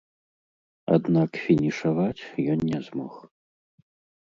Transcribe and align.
Аднак 0.95 1.29
фінішаваць 1.43 2.27
ён 2.55 2.59
не 2.73 2.79
змог. 2.89 3.13